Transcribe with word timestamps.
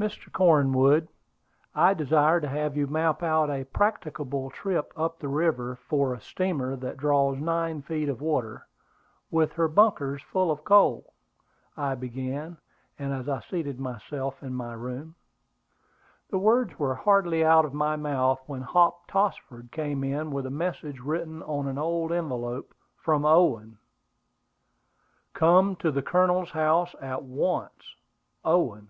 "Mr. 0.00 0.32
Cornwood, 0.32 1.06
I 1.76 1.94
desire 1.94 2.40
to 2.40 2.48
have 2.48 2.76
you 2.76 2.88
map 2.88 3.22
out 3.22 3.48
a 3.50 3.62
practicable 3.62 4.50
trip 4.50 4.92
up 4.96 5.20
the 5.20 5.28
river 5.28 5.76
for 5.88 6.12
a 6.12 6.20
steamer 6.20 6.74
that 6.74 6.96
draws 6.96 7.38
nine 7.38 7.82
feet 7.82 8.08
of 8.08 8.20
water, 8.20 8.66
with 9.30 9.52
her 9.52 9.68
bunkers 9.68 10.20
full 10.20 10.50
of 10.50 10.64
coal," 10.64 11.12
I 11.76 11.94
began, 11.94 12.56
as 12.98 13.28
I 13.28 13.42
seated 13.42 13.78
myself 13.78 14.42
in 14.42 14.54
my 14.56 14.72
room. 14.74 15.14
The 16.30 16.38
words 16.38 16.80
were 16.80 16.96
hardly 16.96 17.44
out 17.44 17.64
of 17.64 17.72
my 17.72 17.94
mouth 17.94 18.40
when 18.46 18.62
Hop 18.62 19.06
Tossford 19.06 19.70
came 19.70 20.02
in 20.02 20.32
with 20.32 20.46
a 20.46 20.50
message 20.50 20.98
written 20.98 21.44
on 21.44 21.68
an 21.68 21.78
old 21.78 22.10
envelope, 22.10 22.74
from 22.96 23.24
Owen. 23.24 23.78
"Come 25.32 25.76
to 25.76 25.92
the 25.92 26.02
Colonel's 26.02 26.50
house 26.50 26.92
at 27.00 27.22
once. 27.22 27.94
OWEN." 28.44 28.88